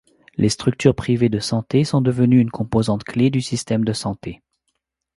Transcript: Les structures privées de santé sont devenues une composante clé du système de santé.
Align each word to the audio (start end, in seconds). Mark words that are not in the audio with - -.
Les 0.35 0.49
structures 0.49 0.95
privées 0.95 1.29
de 1.29 1.37
santé 1.37 1.83
sont 1.83 2.01
devenues 2.01 2.41
une 2.41 2.49
composante 2.49 3.03
clé 3.03 3.29
du 3.29 3.39
système 3.39 3.85
de 3.85 3.93
santé. 3.93 4.41